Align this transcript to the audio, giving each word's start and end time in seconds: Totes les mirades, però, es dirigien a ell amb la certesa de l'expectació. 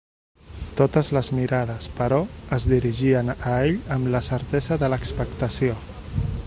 Totes 0.79 1.11
les 1.17 1.29
mirades, 1.39 1.89
però, 1.99 2.19
es 2.57 2.65
dirigien 2.73 3.31
a 3.35 3.37
ell 3.59 3.77
amb 3.97 4.13
la 4.17 4.23
certesa 4.33 4.83
de 4.85 4.93
l'expectació. 4.95 5.81